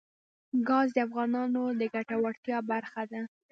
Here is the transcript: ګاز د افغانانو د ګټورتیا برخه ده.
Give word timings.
ګاز 0.67 0.87
د 0.93 0.97
افغانانو 1.07 1.61
د 1.79 1.81
ګټورتیا 1.93 2.57
برخه 2.71 3.03
ده. 3.11 3.21